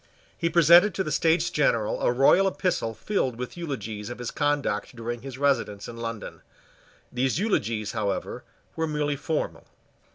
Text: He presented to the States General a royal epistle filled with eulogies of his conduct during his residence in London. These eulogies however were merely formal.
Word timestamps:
He 0.35 0.49
presented 0.49 0.95
to 0.95 1.03
the 1.03 1.11
States 1.11 1.51
General 1.51 2.01
a 2.01 2.11
royal 2.11 2.47
epistle 2.47 2.95
filled 2.95 3.35
with 3.37 3.55
eulogies 3.55 4.09
of 4.09 4.17
his 4.17 4.31
conduct 4.31 4.95
during 4.95 5.21
his 5.21 5.37
residence 5.37 5.87
in 5.87 5.95
London. 5.95 6.41
These 7.11 7.37
eulogies 7.37 7.91
however 7.91 8.43
were 8.75 8.87
merely 8.87 9.15
formal. 9.15 9.67